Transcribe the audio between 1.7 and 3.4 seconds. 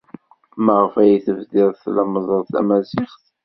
tlemmded tamaziɣt?